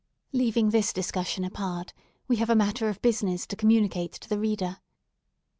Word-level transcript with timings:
Leaving 0.31 0.71
this 0.71 0.91
discussion 0.91 1.43
apart, 1.45 1.93
we 2.27 2.37
have 2.37 2.49
a 2.49 2.55
matter 2.55 2.89
of 2.89 2.99
business 3.03 3.45
to 3.45 3.55
communicate 3.55 4.13
to 4.13 4.27
the 4.27 4.39
reader. 4.39 4.77